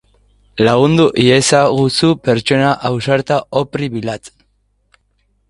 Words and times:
Lagundu 0.67 1.03
iezaguzu 1.25 2.09
pertsona 2.29 2.73
ausartu 2.91 3.39
hopri 3.61 3.93
bilatzen! 3.99 4.51